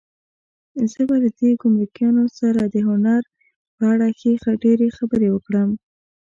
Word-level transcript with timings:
زه 0.91 1.01
به 1.07 1.15
له 1.23 1.29
دې 1.39 1.49
ګمرکیانو 1.61 2.25
سره 2.39 2.61
د 2.65 2.75
هنر 2.87 3.21
په 3.75 3.83
اړه 3.91 4.07
ښې 4.19 4.33
ډېرې 4.63 4.87
خبرې 4.97 5.29
وکړم. 5.31 5.69